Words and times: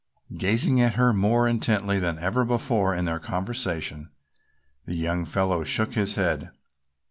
Gazing 0.35 0.81
at 0.81 0.95
her 0.95 1.13
more 1.13 1.47
intently 1.47 1.99
than 1.99 2.17
ever 2.17 2.43
before 2.43 2.95
in 2.95 3.05
their 3.05 3.19
conversation, 3.19 4.09
the 4.87 4.95
young 4.95 5.25
fellow 5.25 5.63
shook 5.63 5.93
his 5.93 6.15
head. 6.15 6.49